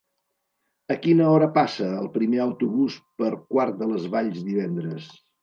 [0.95, 5.09] A quina hora passa el primer autobús per Quart de les Valls divendres?